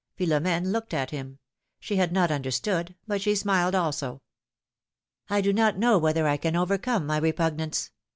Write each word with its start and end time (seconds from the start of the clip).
Philomene 0.17 0.71
looked 0.71 0.95
at 0.95 1.11
him 1.11 1.37
she 1.79 1.97
had 1.97 2.11
not 2.11 2.31
understood, 2.31 2.95
but 3.07 3.21
she 3.21 3.35
smiled 3.35 3.75
also. 3.75 4.23
do 5.29 5.53
not 5.53 5.77
know 5.77 5.99
whether 5.99 6.27
I 6.27 6.37
can 6.37 6.55
overcome 6.55 7.05
my 7.05 7.19
repug 7.19 7.57
nance. 7.57 7.91